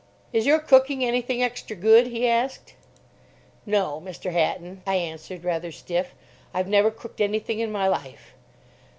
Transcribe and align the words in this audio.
"Is 0.33 0.47
your 0.47 0.57
cooking 0.57 1.05
anything 1.05 1.43
extra 1.43 1.75
good?" 1.75 2.07
he 2.07 2.27
asked. 2.27 2.73
"No, 3.67 4.01
Mr. 4.03 4.31
Hatton," 4.31 4.81
I 4.87 4.95
answered, 4.95 5.43
rather 5.43 5.71
stiff; 5.71 6.15
"I've 6.55 6.67
never 6.67 6.89
cooked 6.89 7.21
anything 7.21 7.59
in 7.59 7.71
my 7.71 7.87
life." 7.87 8.33